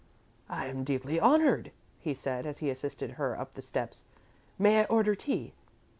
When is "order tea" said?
4.85-5.53